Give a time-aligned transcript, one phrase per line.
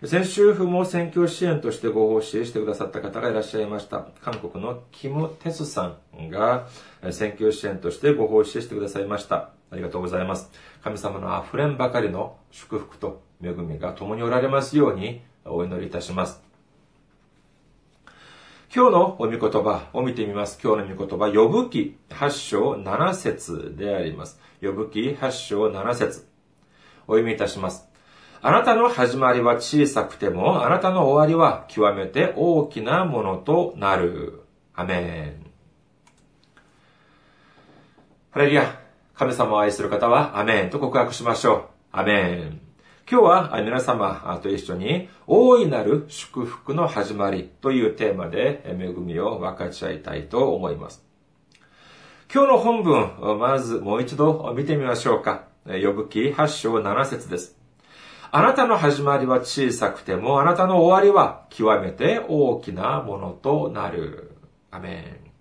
[0.06, 4.06] 先週も選挙支援としてご奉仕してくださった方がいらっしゃいました。
[4.22, 6.68] 韓国のキム・テスさんが
[7.12, 9.52] 選挙支援としてご奉仕してくださいました。
[9.72, 10.52] ありがとうございます。
[10.84, 16.44] 神様の溢れんばかりの祝福と恵みが共におられますようにお祈りいたします。
[18.76, 20.60] 今日のお御言葉を見てみます。
[20.62, 24.38] 今日の御言葉、呼ぶ記8章7節であります。
[24.62, 26.28] 呼ぶ記8章7節
[27.08, 27.93] お読みいたします。
[28.46, 34.42] あなたの始まりは小さくても、あなたの終わりは極めて大きなものとなる。
[34.76, 35.46] アメン。
[38.32, 38.82] ハレリア。
[39.14, 41.64] 神様を愛する方は、アメンと告白しましょう。
[41.94, 42.60] アメン。
[43.10, 51.02] 今日は皆様と一緒に、大いなる祝福の始まりというテーマで恵みを分かち合いたいと思います。
[52.34, 55.46] 今日の本文、まずもう一度見てみましょうか。
[55.66, 57.63] 呼ぶ記8章7節です。
[58.36, 64.32] あなたの始まりは小さくても、あなたの終わりは極めて大きなものとなる。
[64.72, 65.32] アメン。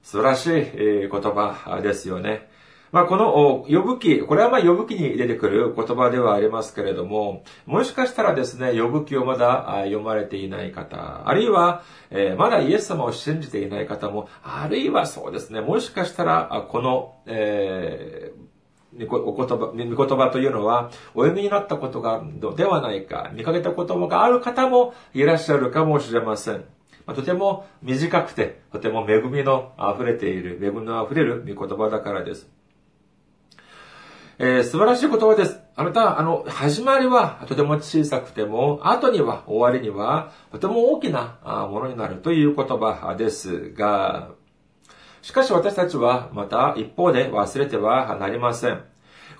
[0.00, 2.48] 素晴らしい言葉ですよね。
[2.92, 18.45] まあ、この呼ぶ記、これはまあ呼ぶ記に出てくる言葉ではありますけれども、もしかしたらですね、呼ぶ記をまだ読まれていない方、あるいは、え、まだイエス様を信じていない方も、あるいはそうですね、もしかしたら、この、えー
[19.04, 26.64] お言葉、見言葉というのは、お読みになったことがあるのではないか、見かけた言葉がある方もいらっしゃるかもしれません。
[27.06, 32.50] とても短くて、とても恵みの溢れている、恵みの溢れる御言葉だからです。
[34.38, 35.60] えー、素晴らしい言葉です。
[35.76, 41.38] あなた、あの、始まりはとても小さくても、後には、終わりには、とても大きな
[41.70, 44.30] ものになるという言葉ですが、
[45.26, 48.80] しかし私たちはまた一方で忘れてはなりません。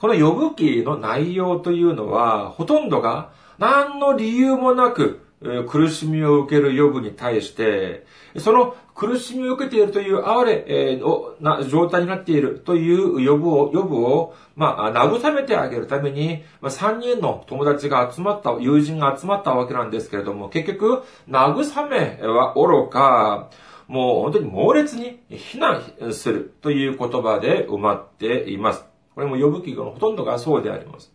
[0.01, 5.21] この呼ぶ記の内容というのは、ほとんどが何の理由もなく
[5.69, 8.05] 苦しみを受ける呼ぶに対して、
[8.37, 11.01] その苦しみを受けているという哀れ
[11.41, 23.51] な状態になっているという呼ぶを、呼ぶを、まあ、慰めてあげるために、ま、3人の友達が集まった、友人が集まったわけなんですけれども、結局、慰めは愚か、
[23.89, 28.85] もう本当に猛烈に非難するという言葉で埋まっています。
[29.15, 31.13] これも呼ぶ記のほとんどがそうであります。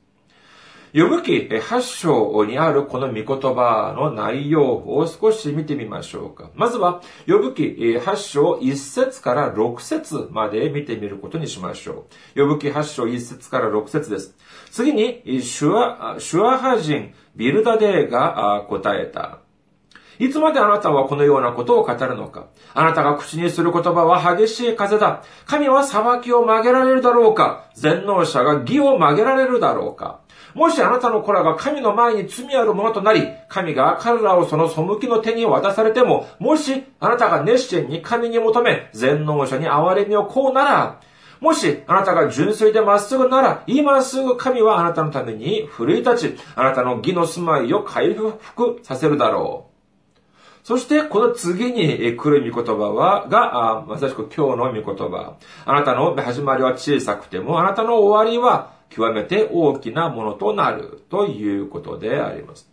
[0.94, 6.50] 呼ぶ記8章にあるこの御言葉の内容を少し見てみましょうか。
[6.54, 12.42] まずは、呼ぶ記8章1節から6節まで見てみることにしましょう。
[12.42, 14.36] 呼ぶ記8章1節から6節です。
[14.70, 19.40] 次に、シュア、シュアハ人ビルダデーが答えた。
[20.22, 22.46] いつまであなたはこのようなことを語るのか
[22.76, 25.24] あなたが口にする言葉は激しい風だ。
[25.48, 30.22] 神は裁きを曲げられるだろうか全能者が義を曲げられるだろうか
[30.54, 41.00] もしあなたの子らが神の前に罪あるものとなり、神が彼らをその背きの手に渡されても、もしあなたが熱心に神に求め、全能者に憐れみをこうなら、
[41.40, 49.71] もし、あなたが純粋でまっすぐなら、今すぐ神はあなたのために奮い立ち、あなたの義の住まいを回復させるだろう。
[50.64, 55.38] そして、この次に来る御言葉は、が、まさしく今日の御言葉。
[55.66, 62.71] あなたの始まりは小さくても、あなたの終わりは極めて大きなものとなるということであります。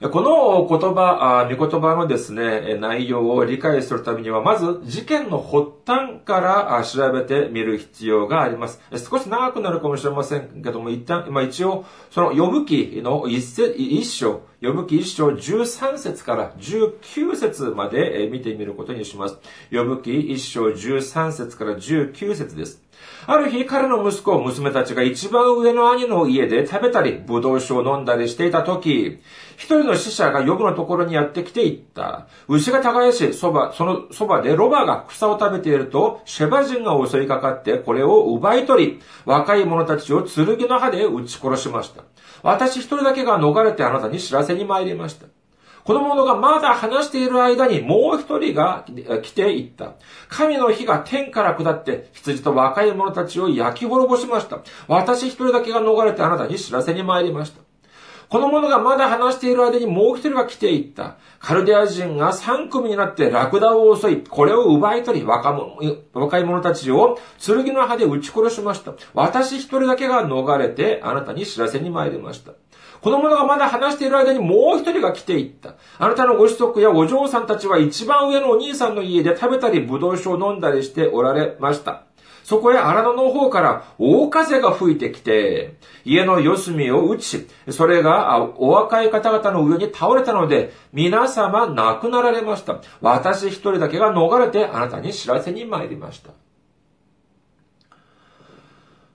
[0.00, 8.80] この言葉、御言葉のですね、内容を理解するためには、まず事件の発端から調べてみる必要があります。
[9.10, 19.38] 少し長くなるかもしれませんけども、一旦、まあ、一応、その呼ぶ記の一一章、呼ぶ記一章13節から19節まで見てみることにします。
[19.72, 22.84] 呼ぶ記一章13節から19節です。
[23.26, 29.18] ある日、彼の息子、娘たちが一番上の兄の家で食べたり、葡萄酒を飲んだりしていた時、
[29.58, 32.28] 一人の死者がヨブのところにやってきて言った。
[32.46, 42.04] 牛が耕し、そば、そのそばでロバが草を食べていると、シェバ人が襲いかかって、これを奪い取り、若い者たちを剣の刃で撃ち殺しました。
[42.44, 45.26] 私一人だけが逃れてあなたに知らせに参りました。
[45.82, 48.84] この者がまだ話している間にもう一人が
[49.24, 49.94] 来ていった。
[50.28, 54.60] 神の火が天から下って羊と若い者たちを焼き滅ぼしました。
[54.86, 57.67] 私一人だけが逃れてあなたに知らせに参りました。
[58.28, 61.16] この者がまだ話している間にもう一人が来ていった。
[61.38, 65.78] カルデア人が三組になってラクダを襲い、これを奪い取り、若者
[66.12, 68.92] 若い者たちを剣の刃で撃ち殺しました。
[69.14, 72.52] 私一人だけが逃れてあなたに知らせに参りました。
[73.00, 75.76] この者がまだ話している間にもう一人が来ていった。
[75.98, 82.07] あなたのご子息やお嬢さんたちは一番上のお兄さんの家で食べたり、葡萄酒を飲んだりしておられました。
[82.48, 85.74] そこへ荒野の方から大風が吹いてきて、
[86.06, 92.80] 家の四隅を打ち、それがお若い方々の上に倒れたので、皆様亡くなられました。
[93.02, 96.30] 私一人だけが逃れてあなたに知らせに参りました。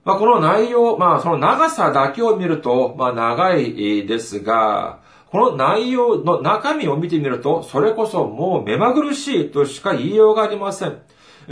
[0.06, 5.00] まあ、この内容、まあ、その長さだけを見ると、まあ、長いですが、
[5.32, 11.02] この内容の中身を見てみると、それこそもう目まぐるしいとしか言いようがありません。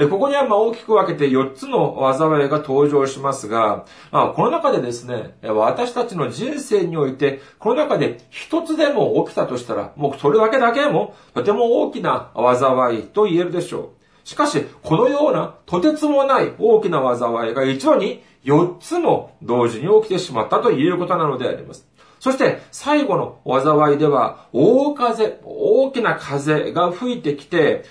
[0.09, 14.27] ここにはま大きく分けて4つの災いが登場しますが、まあ、この中でですね、私たちの人生において、この中で一つでも起きたとしたら、もうそれだけだけもとても大きな災いと言えるでしょう。
[14.27, 21.87] しかし、このようなとてつもない大きな災いが一度に4つも同時に起きてしまったということなのであります。
[22.19, 27.83] そして最後の災いでは大風、大きな風が吹いてきて、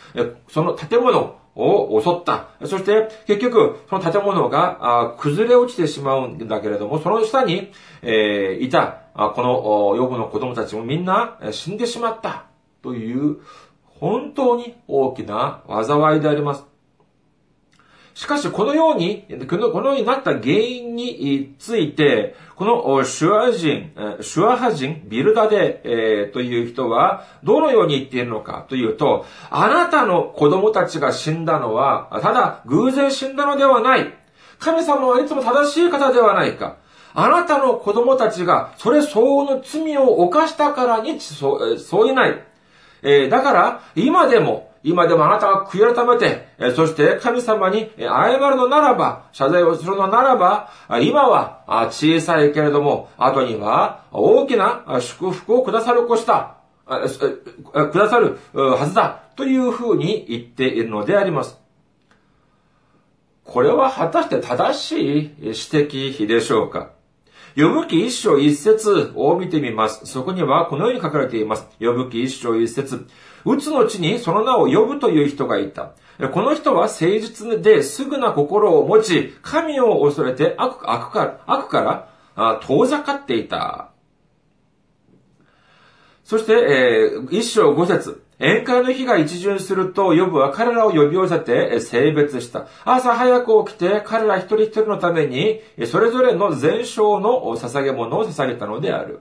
[0.48, 2.48] その建物を襲った。
[2.66, 7.72] そして結局その建物が崩れ落ちてしまうんだけれども、その下に、
[8.02, 12.46] えいたこのヨブの子供たちもみんな死んでしまった
[12.82, 13.38] という
[13.84, 16.69] 本当に大きな災いであります。
[18.14, 34.12] しかし、このように、このようになった原因について、このシュア人、シュアハ人、ビルダデ、えー、という人は、どのように言っているのかというと、あなたの子供たちが死んだのは、ただ偶然死んだのではない。
[34.58, 36.76] 神様はいつも正しい方ではないか。
[37.14, 42.42] あなたの子供たちが、それ相応の罪を犯したからに、そう、そういない。
[43.02, 50.70] えー、だから、今でも、今でもあなたが悔い改めて、そして神様に謝るのならば、謝罪をするのならば、
[51.02, 56.56] 今は小さいけれども、後には大きな祝福をくださるこした、
[56.86, 61.58] くださるはずだ、というふうに言っているのであります。
[63.44, 66.90] これは果たして正しい指摘でしょうか？
[67.56, 70.06] 呼ぶ記一章一節を見てみます。
[70.06, 71.66] そこにはこのように書かれています。
[71.80, 73.06] 呼ぶ記一章一節。
[73.44, 75.92] うつの地にその名を呼ぶという人がいた。
[76.32, 83.90] この人は誠実ですぐな心を持ち、神を恐れて悪悪から悪から遠ざかっていた。
[86.24, 88.22] そして、えー、一章五節。
[88.40, 92.66] 宴会の日が一巡すると、ヨブは彼らを呼び寄せて性別した。
[92.86, 99.20] 朝早く起きて彼ら一人一人のために、それぞれの全焼の捧げ物を捧げたのである。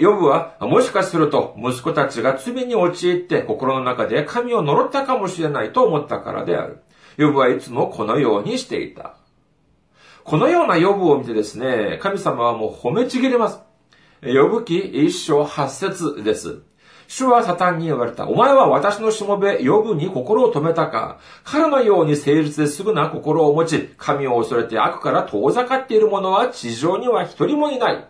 [0.00, 6.82] ヨブは、もしかすると、息子たちが罪に陥って心の中で神を呪ったかもしれないと思ったからである。
[7.16, 9.14] ヨブはいつもこのようにしていた。
[10.24, 13.60] このようなヨブを見てですね、神様はもう褒めちぎれます。
[14.22, 16.62] 呼ぶ記一章八節です。
[17.08, 18.26] 主はサタンに言われた。
[18.28, 21.18] お前は私のしもべ、呼ぶに心を止めたか。
[21.44, 28.08] 彼のように誠実ですぐな心を持ち、神を恐れて悪から遠ざかっている者は地上には一人もいない。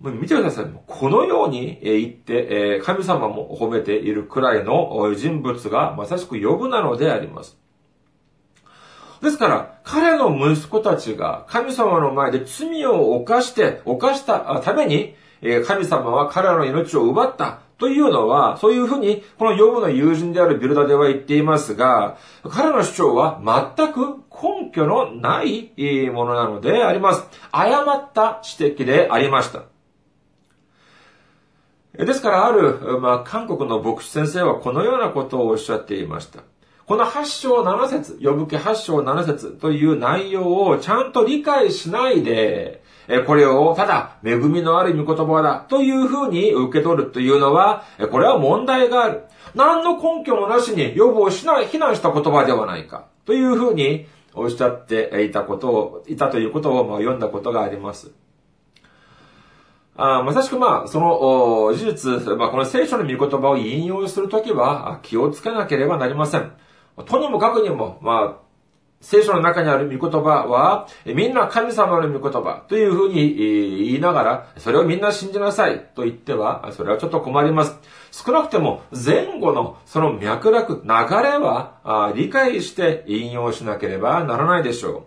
[0.00, 0.66] もう見てください。
[0.86, 7.58] このように言って、神様も褒めているくらいの人物がまさしく呼ぶなのであります。
[9.26, 15.16] ですから、彼の息子たちが神様の前で罪を犯して、犯したために、
[15.66, 22.18] 神様は彼らの命を奪ったというのは、そういうふうに、このヨブの友人であるビルダでは言っていますが、
[22.48, 25.72] 彼の主張は全く根拠のない
[26.12, 27.24] ものなのであります。
[27.50, 29.64] 誤った指摘でありました。
[32.04, 36.44] ですから、ある、まあ、韓国の牧師先生はこのようなことをおっしゃっていました。
[36.86, 42.84] この8章7節呼ぶ気8章7節という内容をちゃんと理解しないで、
[43.26, 49.24] これをただ恵みのある御言葉だというふうに受け取るというのは、これは問題がある。
[49.56, 53.06] 何の根拠もなしに予防しない、非難した言葉ではないか。
[53.24, 58.12] というふうにおっしゃっていたことを、いたということを読んだことがあります。
[59.96, 61.86] あまさしくまあ、その事
[62.20, 66.52] 実、まあ、この聖書の御言葉を引用するときは気をつけなければなりません。
[67.04, 68.46] とにもかくにも、まあ、
[69.02, 77.78] 聖書の中にある御言葉は、みんな神様の御言葉というふうに言いながら、それをみんな信じなさいと言っては、それはちょっと困ります。
[78.10, 85.04] 少なくても前後のその脈絡、流れは理解して引用しなければならないでしょ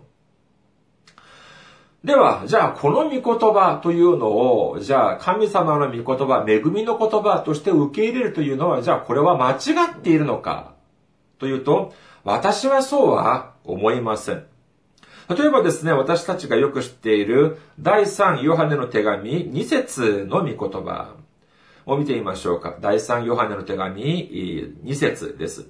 [2.04, 2.06] う。
[2.06, 9.56] では、じゃあ、この御言葉というのを、じゃあ、神様の御言葉、恵みの言葉として受け入れるというのは、じゃあ、これは間違
[9.92, 10.72] っているのか？
[11.40, 11.92] というと、
[12.22, 14.44] 私はそうは思いません。
[15.28, 21.14] 例えばですね、私たちがよく知っている第3ヨハネの手紙2節の御言葉
[21.86, 22.76] を見てみましょうか。
[22.80, 24.02] 第3ヨハネの手紙
[24.84, 25.68] 2節です。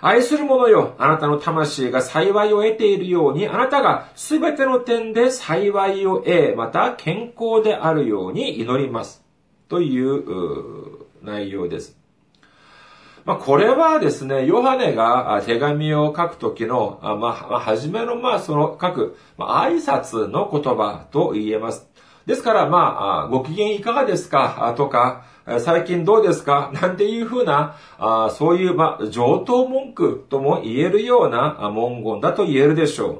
[0.00, 9.24] 愛する者よ、あなたの魂が幸いを得ているように、あなたがすべての点で幸いを得、また健康であるように祈ります。
[9.68, 11.97] という内容です。
[13.28, 21.86] まあ、これはですね、ヨハネが手紙を書くときの、まあ、初めの、まあ、その書く、まあ、挨拶の言葉と言えます。
[22.24, 24.72] ですから、まあ、ご機嫌いかがですか？
[24.78, 25.26] とか、
[25.58, 26.70] 最近どうですか？
[26.72, 27.76] なんていうふうな、
[28.30, 33.18] そういう、まあ、上等文句とも言えるような文言だと言えるでしょう。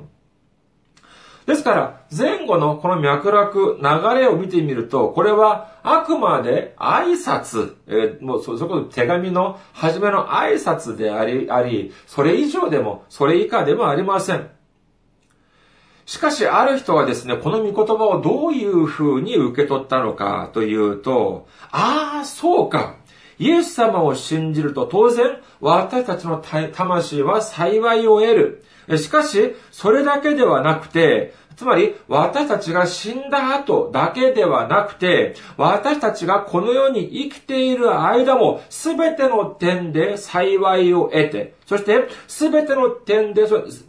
[1.48, 14.50] ですから、前後のこの脈絡、流れを見てみると、これはあくまで挨拶、えー、もうそ、そこ手紙の初めの挨拶であり、あり、それ以上でも、それ以下でもありません。
[16.04, 22.96] しかし、ある人はですね、この御言葉をどういう風に受け取ったのかというと、ああ、そうか。
[23.38, 26.42] イエス様を信じると当然、私たちの
[26.72, 28.34] 魂は幸いを得
[28.88, 28.98] る。
[28.98, 43.42] しかし、それだけではなくて、つまり、私たちが死んだ後だけではなくて、私たちがこの世に生きている間も、すべての点で幸いを得て、そして、すべての点で、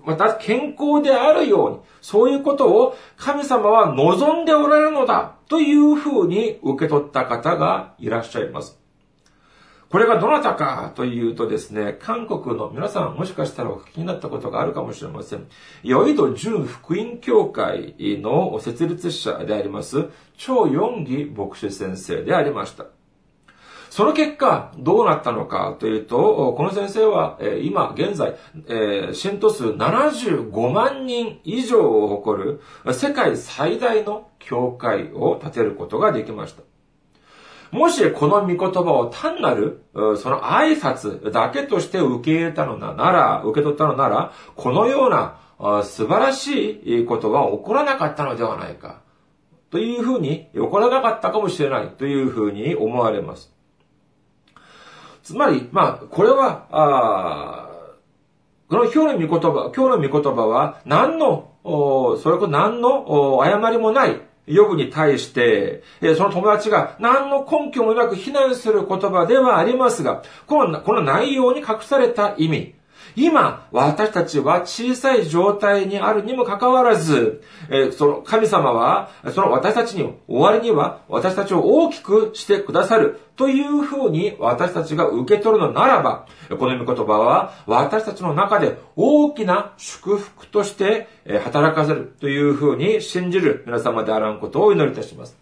[0.03, 8.78] また健康であるように、そういうことを神様は望んでおられるのだ、というふうに受け取った方がいらっしゃいます。
[9.89, 15.48] これがどなたかというとですね、韓国の皆さんもしかしたらお聞きになったことがあるかもしれません。
[15.81, 22.86] ヨイド純福音協会の設立者であります、超四義牧師先生でありました。
[23.89, 28.36] その結果、どうなったのかというと、この先生は、今、現在、
[29.15, 32.62] 信徒数75万人以上を誇る
[32.93, 36.68] 世界最大の教会を建てることができました。
[37.71, 45.38] もしこの御言葉を単なる、その挨拶だけとして受け入れたのなら、受け取ったのなら、このような
[45.83, 49.01] 素晴らしいことは起こらなかったのではないか。
[49.69, 53.53] というふうに、起こらなかったかもしれないというふうに思われます。
[55.21, 57.69] つまり、まあ、これは、あ
[58.69, 65.84] この今日の御言葉、今日の御言葉は、何の、それこそ何の誤りもない、ヨブに対して、
[66.18, 72.74] その友達が何の根拠もなく非難する言葉ではありますが、このこの内容に隠された意味、
[73.15, 91.08] 今、私たちは小さい状態にあるにもかかわらず、えその神様は、その私たちに、終わりには私たちを大きくしてくださるというふうに私たちが受け取るのならば、この御言葉は私たちの中で大きな祝福として
[91.44, 95.38] 働かせるというふうに信じる皆様であらんことをお祈りいたします。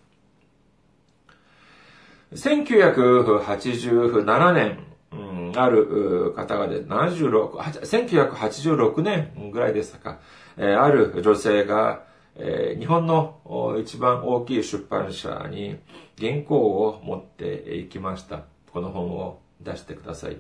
[2.34, 4.80] 1987年、
[5.12, 10.20] うん、ある方がで、76、1986年ぐらいでしたか、
[10.58, 12.04] えー、ある女性が、
[12.36, 15.78] えー、日本の一番大きい出版社に
[16.20, 18.44] 原稿を持っていきました。
[18.72, 20.38] この本を出してください。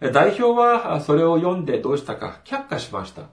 [0.00, 3.24] 代表はそれを読んでどうしたか却下しました。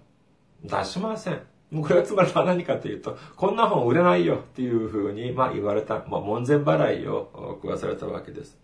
[0.63, 1.42] 出しません。
[1.82, 7.30] これはつまりは何かというと、こんな本売れないよっていうふうに、まあ言われた、まあ門前払いを
[7.62, 8.58] 食わされたわけです。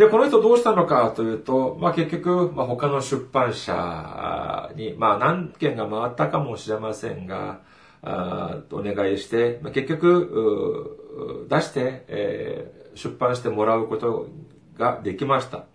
[0.00, 7.60] で、この人どうしたのかというと、まあ結局、まあ他の出版社に、まあ何件が回ったかもしれませんが、
[8.00, 14.28] あお願いして、まあ、結局、出して、えー、出版してもらうこと
[14.78, 15.66] ができました。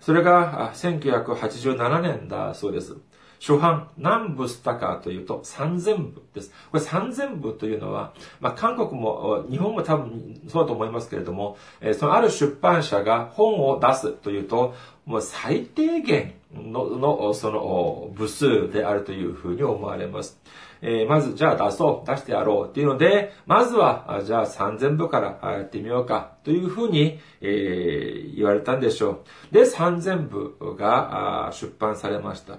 [0.00, 2.96] それが1987年だそうです。
[3.42, 6.52] 初版、何部スタカーというと3000部です。
[6.70, 20.40] これ3000部というのは、まあ、韓国も、日本も多分そうだと思いますけれども、えそのある出版社が本を出すというと、もう最低限の、のその部数であるというふうに思われます。
[20.80, 29.54] えー、まず、じゃあ出そう、出してやろうっていうので、まずは、じゃあ3000部からやってみようかというふうに、えー、言われたんでしょう。
[29.54, 32.58] で、3000部が出版されました。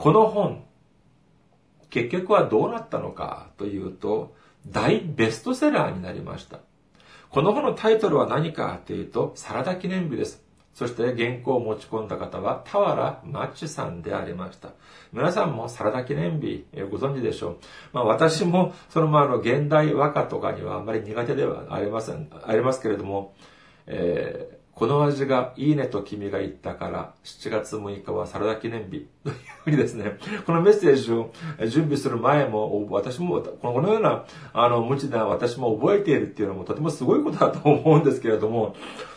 [0.00, 0.64] この本、
[1.90, 4.34] 結局はどうなったのかというと、
[4.66, 6.60] 大ベストセラーになりました。
[7.28, 10.42] この本のタイトルは何かというと、サラダ記念日です。
[10.72, 14.70] そして原稿を持ち込んだ方は、田原マッチさんでありました。
[15.12, 17.56] 皆さんもサラダ記念日ご存知でしょう。
[17.92, 23.34] まあ私も、そのまあの現代和歌とかにはあんまり苦手ではありません、ありますけれども、
[23.86, 29.34] えーこの味がいいねと君が言ったから7月6日はサラダ記念日 という
[29.64, 31.32] ふうにですね、このメッセージを
[31.68, 38.74] 準備する前も私もこのようなあの無知な私も覚えているっていうのもとてもすごいことだと思うんですけれども、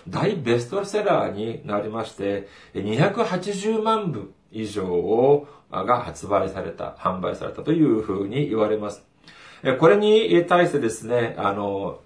[0.09, 9.03] 大ベストセラーになりまして、280万部以上をが発売された、販売されたというふうに言われます。
[9.79, 12.01] これに対してですね、あの、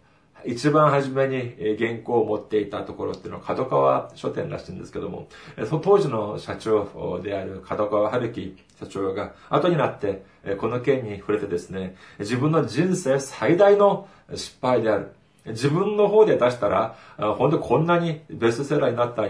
[0.47, 5.27] 一番初めに原稿を持っていたところっていうのは角川書店らしいんですけども、
[5.67, 10.23] その当時の社長である角川春樹社長が後になって
[10.57, 15.11] この件に触れてですね、自分の人生最大の失敗である。
[15.45, 19.21] 自分の方で出したら、本当にこんなにベストセラーになった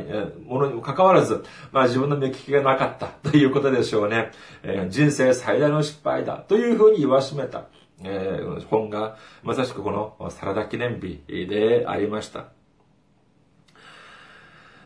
[0.47, 4.31] ものにもかかわらず、まあ自分の目利きがなかったということでしょうね。
[4.89, 7.65] 人生最大の失敗だというふうに言わしめた。
[8.03, 12.47] えー、本がまさしくこのサラダ記念日でありました。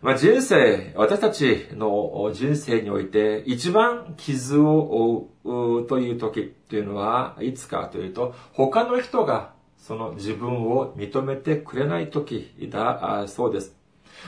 [0.02, 13.76] まあ、人生、私たちの人生において一番傷を負うという時というのはいつかというと、他の人がその自分を認めてくれない時だそうです。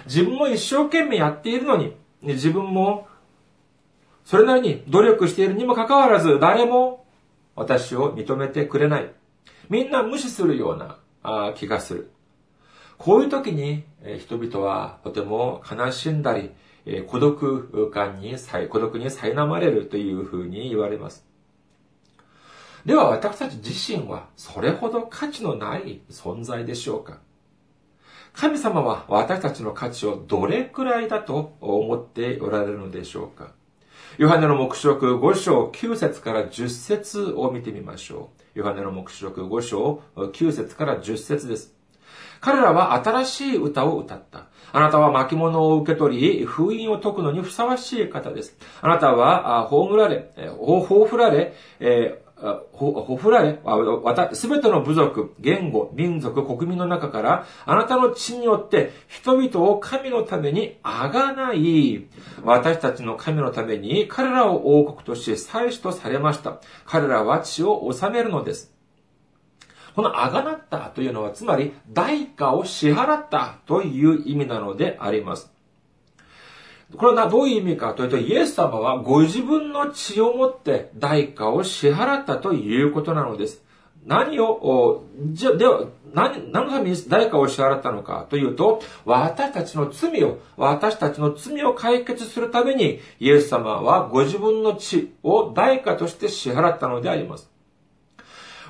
[0.05, 3.07] 自分も一生懸命やっているのに、自分も
[4.25, 7.02] それなりに努力しているにもかかわらず、誰も
[7.55, 9.11] 私を認めてくれない。
[9.69, 12.11] みんな無視するような気がする。
[12.97, 13.83] こういう時に
[14.19, 16.51] 人々はとても悲しんだり、
[17.07, 18.35] 孤独感に、
[18.69, 21.25] 孤独に苛まれるというふうに言われます。
[22.85, 27.19] では私たち自身はそれほど価値のない存在でしょうか
[28.33, 33.51] 神様は私たちの価値をどれくらいだと思っておられるのでしょうか
[34.19, 38.59] ヨハネの目視録5章9節から10節を見てみましょう。
[38.59, 41.73] ヨハネの目視録5章9節から10節です。
[42.39, 44.45] 彼らは新しい歌を歌った。
[44.71, 48.55] あなたは巻物を受け取り、封印を解くのにふさわしい方です。
[48.81, 51.55] あなたは、葬られ、葬られ、
[52.35, 53.59] ほ、ほふられ、
[54.33, 62.07] すべての部族、言語、民族、国民の中から、あなたの血によって人々を神のためにあがない、
[62.43, 66.59] 私たちの神のために彼らを王国として祭司とされました。
[66.85, 68.73] 彼らは血を治めるのです。
[69.95, 75.52] このあがなったというのは、つまり代価を支払ったという意味なのであります。
[76.97, 83.63] これはどういう意味かというと、イエス様はご自分の血をもって代価を支払ったということなのです。
[84.05, 97.49] 何を、じゃ、では、何、何のために代価を支払ったのかというと、私たちの罪を、私たちの罪を解決するために、イエス様はご自分の血を代価として支払ったのであります。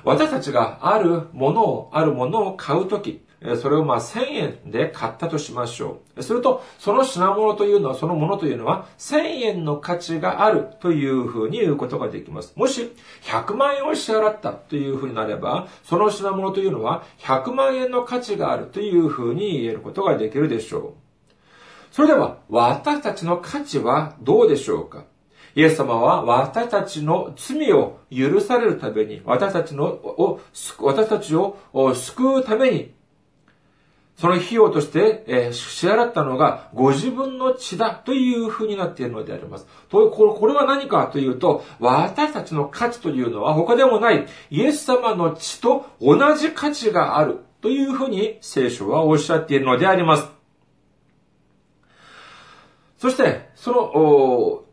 [0.04, 3.23] 私たちがあるものを、あるものを買うとき、
[3.60, 4.24] それをまあ1000
[4.64, 6.22] 円で買ったとしましょう。
[6.22, 12.54] すると、その品物というのは、そのものというのは、1000円の価値があるというふうに言うことができます。
[12.56, 12.90] もし、
[13.24, 20.92] 100万円を支払ったというふうになれば、その品物というのは、100万円の価値があるというふうに言えることができるでしょう。
[21.90, 25.04] それでは、私たちの価値はどうでしょうか？
[25.54, 30.40] イエス様は私たちの罪を許されるために、私たちの、を、
[30.80, 31.56] 私たちを
[31.94, 32.94] 救うために、
[34.16, 39.66] その費用として、えー、支払ったのがご自分の血だというふうになっているのであります。
[39.90, 50.28] とこれは何かというと、私たちの価値というのは他でもないイエス様の血と同じ価値があるというふうに聖書はおっしゃっているのであります。
[52.98, 54.63] そして、その、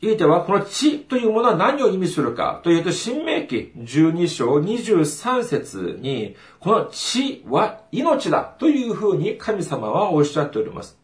[0.00, 10.98] ひいては、この地というものは何を意味するかというと、新明記12章23節に、この地は命だというふうに神様はおっしゃっております。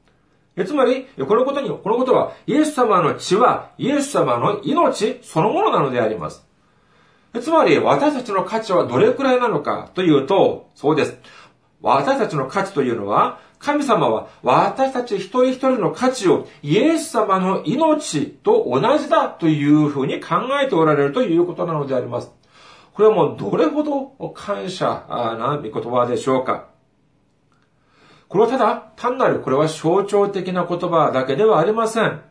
[0.66, 6.46] つまり、このことに、このことは、イエス様の血は、イエス様の命そのものなのであります。
[7.40, 11.16] つまり、私たちの価値はどれくらいなのかというと、そうです。
[11.80, 22.32] 私たちの価値というのは、神様は私たち一人一人の価値をイエス様の命と同じだというふうに考えておられるということなのであります。
[22.94, 24.86] これはもうどれほど感謝
[25.38, 26.68] な御言葉でしょうか。
[28.28, 32.22] これはただ単なるこれは象徴的な言葉だけではありません。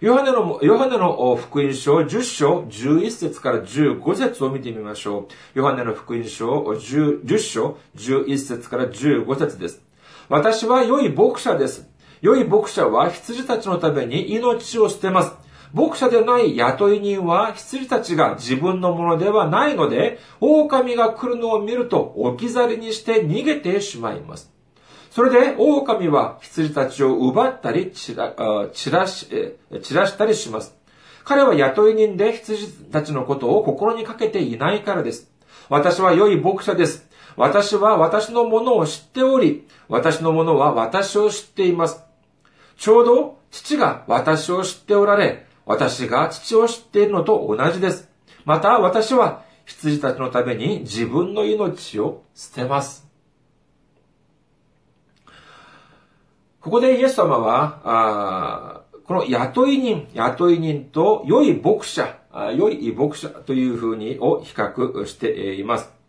[0.00, 5.58] ヨハネの、ヨハネの福音書10章11節から15節を見てみましょう。
[5.58, 9.91] ヨハネの福音書 10, 10章11節から15節です。
[10.32, 11.86] 私は良い牧者です。
[12.22, 15.34] 良い牧者は羊たちのために命を捨てます。
[15.74, 24.50] 牧者でない雇い人は羊たちが自分のものではないので、狼が来るのを見ると置き去りにして逃げてしまいます。
[25.10, 28.34] それで狼は羊たちを奪ったり散ら
[28.72, 29.28] 散らし
[29.82, 30.74] 散らしたりします。
[31.24, 35.30] 彼は雇い人で羊たちのことを心にかけていないからです。
[35.68, 37.11] 私は良い牧者です。
[37.36, 42.02] 私は私のものを知っており、私のものは私を知っています。
[42.76, 48.08] ちょうど父が私を知っておられ、私が父を知っているのと同じです。
[48.44, 53.06] また私は羊たちのために自分の命を捨てます。
[56.60, 62.18] ここでイエス様は、この雇い人、雇い人と良い牧者、
[62.56, 66.01] 良い牧者というふうにを比較しています。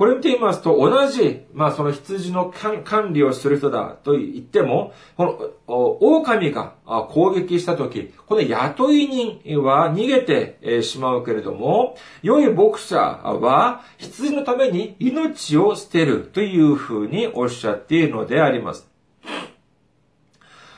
[0.00, 6.72] これ見てみますと、同じ、まあその羊の管理をする人だと言っても、この狼が
[7.10, 18.88] 攻撃したとき、この雇い人は逃げてしまうけれども、良い牧者は羊のために命を捨てるというふうにおっしゃっているのであります。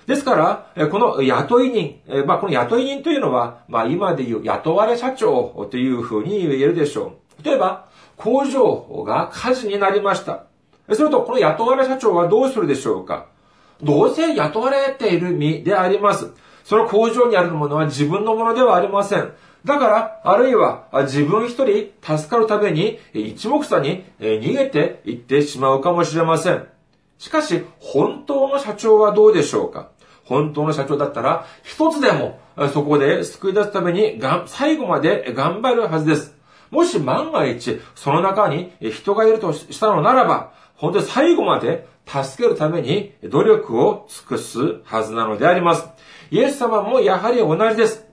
[0.05, 7.22] ですから、この雇い人、まあ、この雇い人というのは、まあ、今でいう雇われ社長というふうに言えるでしょう。
[7.45, 10.45] 例えば、工場が火事になりました。
[10.93, 13.27] すると、この雇われ社長はどうするでしょうか？
[13.83, 16.31] どうせ雇われている身であります。
[16.65, 19.33] その工場にあるものは自分のものではありません。
[19.65, 26.67] だから、あるいは自分一人助かるために一目散に逃げていってしまうかもしれません。
[27.19, 29.89] しかし、本当の社長はどうでしょうか？
[30.25, 32.39] 本当の社長だったら、一つでも
[32.73, 36.37] そこで救い出すために最後まで頑張るはずです。
[36.73, 45.87] もし万が一、その中に人がいるとしたのならば、本当に最後まで助けるために努力を尽くすはずなのであります。
[46.31, 48.07] イエス様もやはり同じです。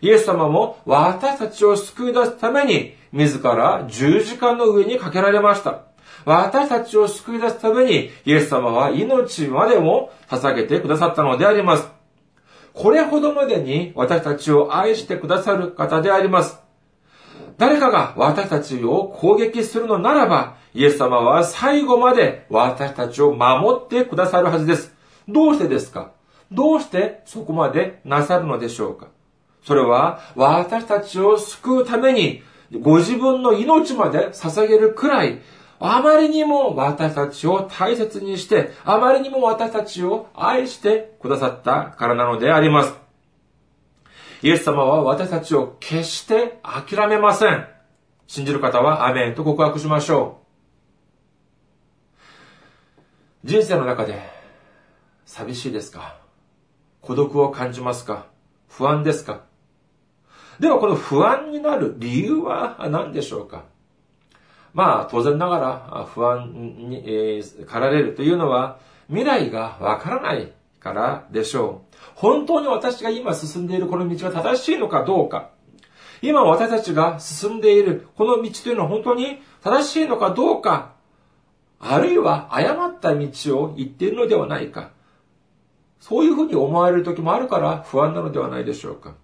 [0.00, 5.82] イエス様も私たちを救い出すために、自ら十字架の上にかけられました。
[6.24, 11.88] 私たちを救い出すために、イエス様は命までも捧げてくださったのであります。
[12.74, 16.63] これほどまでに私たちを愛してくださる方であります。
[17.56, 24.92] 誰かが私たちを攻撃するのならば、イエス様は最後まで私たちを守ってくださるはずです。
[25.28, 26.12] どうしてですか？
[26.50, 29.08] どうしてそこまでなさるのでしょうか？
[29.64, 32.42] それは私たちを救うために
[32.80, 35.40] ご自分の命まで捧げるくらい、
[35.78, 43.03] あまりにも私たちを大切にして、あまりにも私たちを愛してくださったからなのであります。
[44.44, 47.66] イエス様は私たちを決して諦めません。
[48.26, 50.42] 信じる方はアメンと告白しましょ
[53.42, 53.48] う。
[53.48, 54.20] 人生の中で
[55.24, 56.18] 寂しいですか？
[57.00, 58.26] 孤独を感じますか？
[58.68, 59.44] 不安ですか？
[60.60, 63.64] ではこの不安になる理由は何でしょうか？
[64.74, 66.52] まあ、当然ながら不安
[66.90, 68.78] に、えー、駆られるというのは、
[69.08, 70.52] 未来がわからない
[70.84, 71.96] からでしょう。
[72.14, 75.50] 本当に私が今進んでいるこの道が正しいのかどうか。
[76.20, 80.92] 今私たちが進んでいるこの道というのは本当に正しいのかどうか。
[81.80, 83.26] あるいは誤った道
[83.58, 84.90] を行っているのではないか。
[86.00, 89.14] そういうふうに思われる時もあるから不安なのではないでしょうか。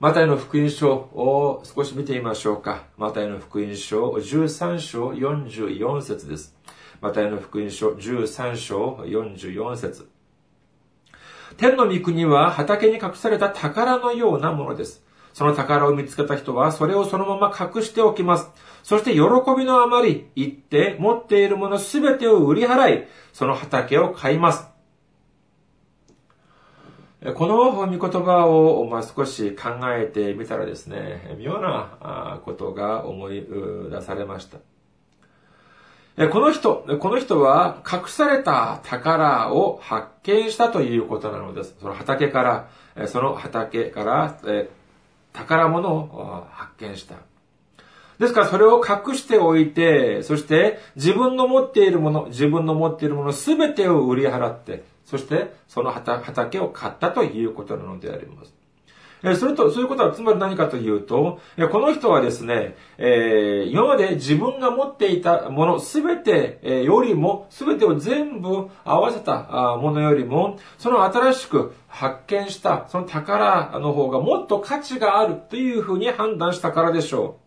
[0.00, 2.82] マタイの福音書を少し見てみましょうか。
[2.98, 6.56] マタイの福音書13章44節です。
[7.00, 10.08] マタイの福音書13章44節
[11.56, 15.04] 天の御国は畑に隠された宝のようなものです。
[15.32, 18.50] その宝を見つけた人はそれをそのまま隠しておきます。
[18.82, 19.20] そして喜
[19.56, 24.68] びのあまり行って持っているものすべてを売り払い、その畑を買います。
[27.34, 33.46] この御言葉を、まあ、少し考えてみたらですね、妙なことが思い
[33.90, 34.58] 出されました。
[36.16, 41.74] この人、この人は隠された宝を発見したということなのです。
[41.80, 44.38] その畑から、その畑から
[45.32, 47.16] 宝物を発見した。
[48.20, 58.54] ですからそれを隠しておいて、そして自分の持っているもの、自分の持っているものすべてを売り払って、そしてその畑を買ったということなのであります。
[59.34, 61.40] それと、そういうことはつまり何かというと、
[61.72, 77.38] この人はですね、えー、今まで自分が持っていたものすべてよりも、すべてを全部合わせたものよりも、その新しく発見したその宝の方がもっと価値があるというふうに判断したからでしょ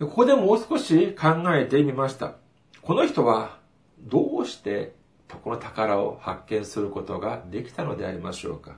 [0.00, 0.06] う。
[0.06, 2.34] ここでもう少し考えてみました。
[2.80, 3.58] この人は
[4.00, 4.94] どうして
[5.42, 8.76] この宝を発見することができたのでありましょうか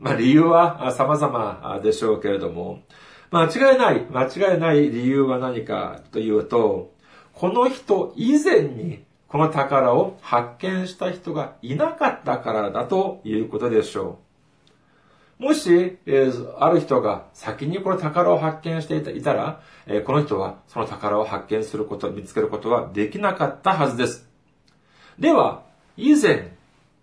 [0.00, 2.80] まあ理由は様々でしょうけれども、
[3.30, 6.92] 間違いない、間違いない理由は何かというと、
[7.34, 14.18] この人以前にこの宝を発見した人がいなかったからだということでしょ
[15.38, 15.44] う。
[15.44, 24.28] もし、えー、ある人が先にこの宝を発見していたら、えー、この人はその宝を発見すること、見つけることはできなかったはずです。
[25.18, 25.62] では、
[25.96, 26.52] 以前、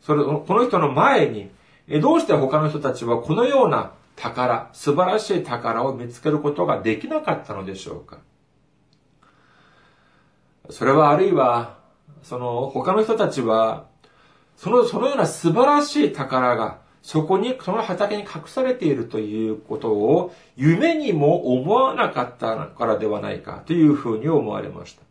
[0.01, 1.49] それ、この人の前に
[1.87, 8.17] どうして他の人たちはこのような宝、素晴らしい宝を見つけることができなかったのでしょうか？
[10.69, 11.77] それはあるいは、
[12.23, 13.85] その他の人たちは、
[14.57, 25.03] その、そのような素晴らしい宝が、そこに、その畑に隠されているということを、夢にも思わなかったからではないかというふうに思われました。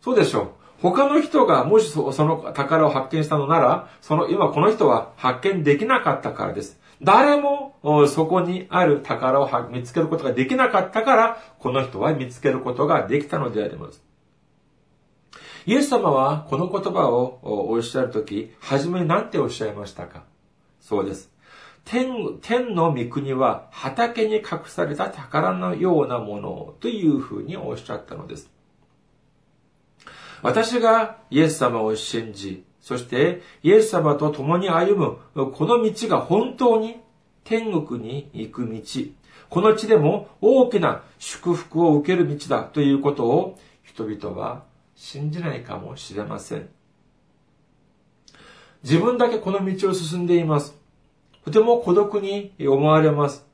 [0.00, 0.50] そうでしょう。
[0.80, 6.78] 他の人がもしその宝を発見したのなら、その、今この人は発見できなかったからです。
[7.02, 7.76] 誰も
[8.08, 14.02] そこにある宝を見つけることができなかったから、この人は見つけることができたのであります。
[15.66, 20.22] イエス様はこの言葉をおっしゃるとき、はじめに何ておっしゃいましたか？
[20.80, 21.30] そうです。
[21.84, 28.50] 天、天の御国は畑に隠された宝のようなものというふうにおっしゃったのです。
[30.42, 37.00] 私がイエス様を信じ、そしてイエス様と共に歩むこの道が本当に
[37.44, 38.80] 天国に行く道、
[39.48, 46.68] この地でも大きな祝福を受ける道だということを人々は信じないかもしれません。
[48.84, 50.76] 自分だけこの道を進んでいます。
[51.44, 53.46] とても孤独に思われます。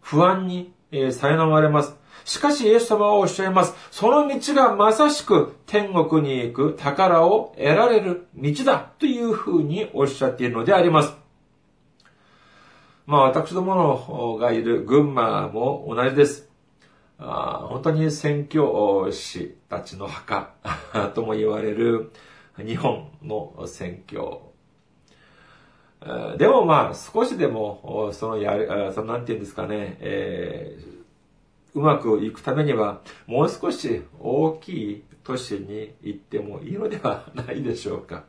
[0.00, 1.94] 不安に苛まれます。
[2.24, 3.74] しかしイエス様はおっしゃいます。
[3.90, 11.14] その道がまさしく天国に行く宝を得られる道だというふうにおっしゃっているのであります。
[13.06, 16.48] まあ私どものがいる群馬も同じです。
[17.18, 20.54] あ本当に宣教師たちの墓
[21.14, 22.12] とも言われる
[22.56, 24.52] 日本の宣教。
[26.36, 31.01] でもまあ少しでもそのやる、そのなんて言うんですかね、えー
[31.74, 38.24] うまくいくためには、もう少し大きい都市に行ってもいいのではないでしょうか。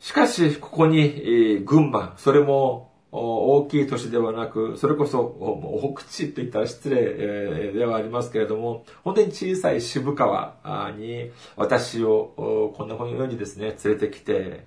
[0.00, 14.66] しかし、ここに、群馬、それも大きい都市ではなく、それこそ奥地と言ったら失礼ではありますけれども、本当に小さい渋川に私をこんなようにですね、連れてきて、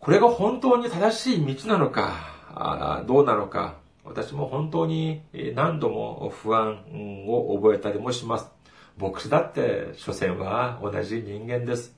[0.00, 5.22] これが本当に正しい道なのか、どうなのか、私も本当に
[5.54, 6.84] 何度も不安
[7.26, 8.50] を覚えたりもします。
[8.98, 11.96] 牧師だって、所詮は同じ人間です。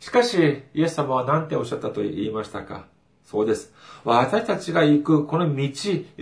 [0.00, 2.86] しかし、イエス様は何ておっしゃったと言いましたか？
[3.24, 3.74] そうです。
[4.04, 5.68] 私たちが行くこの道、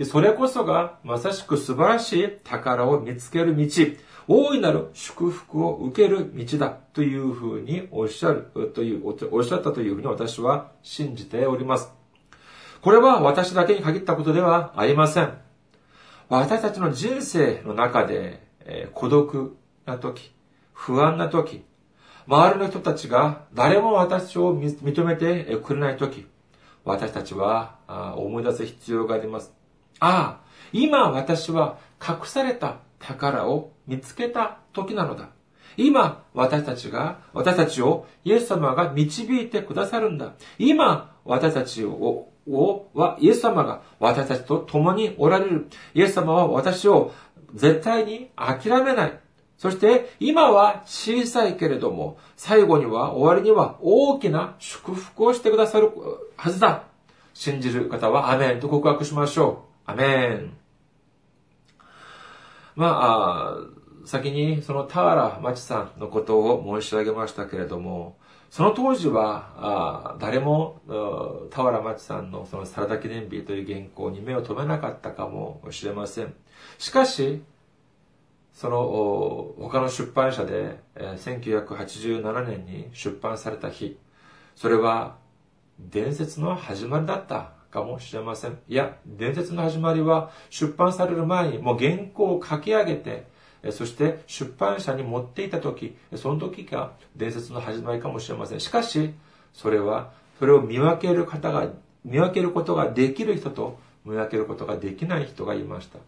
[0.03, 3.65] それこそがまさしく素晴らしい宝を見つける道、
[4.27, 11.93] 大いなる祝福を受ける道だというふうにおっしゃるという、おっしゃったというふうに私は信じております。
[12.87, 15.33] これは私だけに限ったことではありません。
[16.29, 20.31] 私たちの人生の中で、えー、孤独な時、
[20.71, 21.65] 不安な時、
[22.27, 26.27] 周りの人たちが誰も私を認めてくれない時、
[26.85, 27.75] 私たちは
[28.15, 29.51] 思い出す必要があります。
[29.99, 35.31] ああ、今私は隠された宝を見つけた時なのだ。
[35.75, 40.35] 今、私たちが、私たちをイエス様が導いてくださるんだ。
[40.57, 45.67] 今、私たちを、をは、イエス様が私たちと共におられる。
[45.93, 47.13] イエス様は私を
[47.53, 49.19] 絶対に諦めない。
[49.57, 55.91] そして、今は小さいけれども、最後には、終わりには大きな祝福をしてくださる
[56.35, 56.83] はずだ。
[57.33, 59.91] 信じる方は、アメンと告白しましょう。
[59.91, 60.57] アメン。
[62.75, 68.17] まあ、先にその田原町さんのことを申し上げましたけれども、
[68.49, 70.79] その当時は、誰も
[71.51, 76.33] 田原町さんのそのサラダ記念日という原稿に目を留めなかったかもしれません。
[76.77, 77.43] しかし、
[78.53, 83.97] その他の出版社で1987年に出版された日、
[84.55, 85.17] それは
[85.79, 88.57] 伝説の始まりだったかもしれません。
[88.67, 93.27] いや、伝説の始まりは出版される前にもう原稿を書き上げて、
[93.71, 98.59] そして出版社に持っていた時、その時が伝説の始まりかもしれません。
[98.59, 99.13] しかし、
[99.53, 101.69] それは、それを見分ける方が、
[102.05, 105.99] 見分けることができる人と見分けることができない人がいました。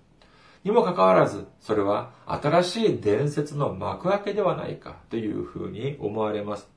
[0.63, 6.69] にもかかわらず、それは新しい伝説の幕開けではないかというふうに思われます。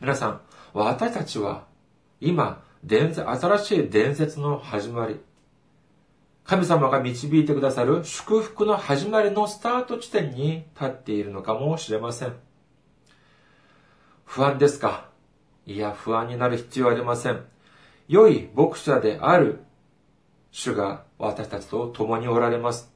[0.00, 0.40] 皆さん、
[0.72, 1.64] 私たちは
[2.20, 5.20] 今、伝説、新しい伝説の始まり、
[6.50, 12.34] 神様が導いてくださる祝福の始まりのスタート地点に立っているのかもしれません。
[14.24, 15.08] 不安ですか？
[15.64, 17.44] いや、不安になる必要はありません。
[18.08, 19.60] 良い牧者である
[20.50, 22.92] 主が私たちと共におられます。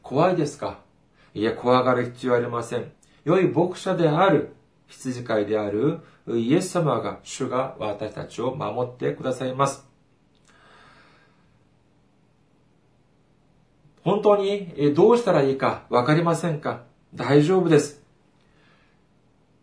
[0.00, 0.78] 怖いですか？
[1.34, 2.92] いや、怖がる必要はありません。
[3.24, 4.54] 良い牧者である
[4.86, 9.89] 羊飼いであるイエス様が、主が私たちを守ってくださいます。
[14.02, 16.82] 本当にどうしたらいいかわかりませんか
[17.14, 18.02] 大丈夫です。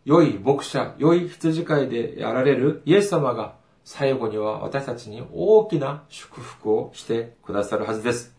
[0.05, 8.35] 良い牧者、良い羊飼いであられるイエス様が最後には私たちに大きな祝福をしてくださるはずです。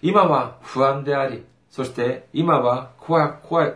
[0.00, 3.74] 今は不安であり、そして今は怖い、怖い、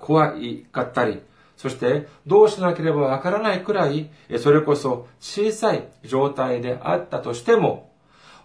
[0.00, 1.22] 怖いかったり、
[1.56, 7.92] そしてどうしなければわからないくらい、それこそ小さい状態であったとしても、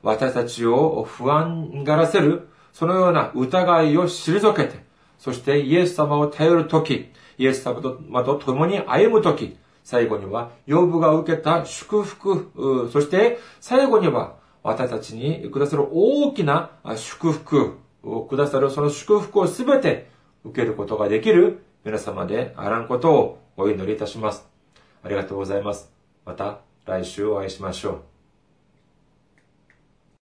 [0.03, 4.83] 私たちを不安がらせる、そのような疑いを退けて、
[5.19, 20.09] そしてイエス様を頼るとき、イエス様と共に歩むとき、最後には、養父が受けた祝福、そして最後には、私たちにくださる大きな祝福をくださる、その祝福をすべて
[20.43, 24.47] 受けることができる皆様であらんことをお祈りいたします。
[25.03, 25.91] ありがとうございます。
[26.25, 28.10] また来週お会いしましょう。